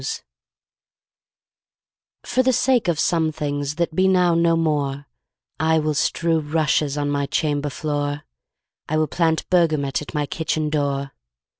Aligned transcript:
ROSEMARY 0.01 0.21
For 2.23 2.41
the 2.41 2.53
sake 2.53 2.87
of 2.87 2.99
some 2.99 3.31
things 3.31 3.75
That 3.75 3.93
be 3.95 4.07
now 4.07 4.33
no 4.33 4.55
more 4.57 5.05
I 5.59 5.77
will 5.77 5.93
strew 5.93 6.39
rushes 6.39 6.97
On 6.97 7.07
my 7.11 7.27
chamber 7.27 7.69
floor, 7.69 8.23
I 8.89 8.97
will 8.97 9.05
plant 9.05 9.47
bergamot 9.51 10.01
At 10.01 10.15
my 10.15 10.25
kitchen 10.25 10.71
door. 10.71 11.11